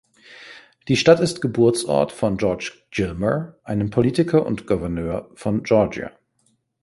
Die 0.87 0.95
Stadt 0.97 1.19
ist 1.19 1.41
Geburtsort 1.41 2.11
von 2.11 2.35
George 2.37 2.71
Gilmer, 2.89 3.57
einem 3.63 3.91
Politiker 3.91 4.47
und 4.47 4.65
Gouverneur 4.65 5.29
von 5.35 5.61
Georgia. 5.61 6.09